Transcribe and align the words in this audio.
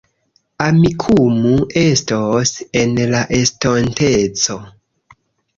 Amikumu 0.67 1.51
estos 1.83 2.53
en 2.81 2.97
la 3.13 3.21
estonteco 3.41 4.57